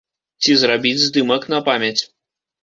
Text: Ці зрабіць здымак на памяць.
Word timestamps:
Ці 0.43 0.55
зрабіць 0.61 1.01
здымак 1.03 1.45
на 1.55 1.61
памяць. 1.69 2.01